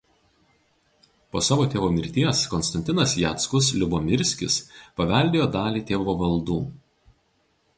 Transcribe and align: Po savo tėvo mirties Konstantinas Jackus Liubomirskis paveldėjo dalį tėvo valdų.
Po 1.33 1.41
savo 1.47 1.67
tėvo 1.73 1.89
mirties 1.97 2.41
Konstantinas 2.53 3.13
Jackus 3.25 3.67
Liubomirskis 3.81 4.57
paveldėjo 5.03 5.47
dalį 5.59 5.85
tėvo 5.93 6.17
valdų. 6.25 6.59